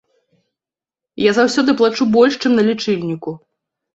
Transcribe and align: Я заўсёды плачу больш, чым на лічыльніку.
Я 1.23 1.31
заўсёды 1.39 1.75
плачу 1.81 2.03
больш, 2.15 2.33
чым 2.45 2.51
на 2.61 2.63
лічыльніку. 2.69 3.31